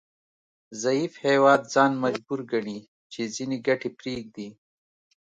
[0.81, 2.79] ضعیف هیواد ځان مجبور ګڼي
[3.13, 4.49] چې ځینې ګټې پریږدي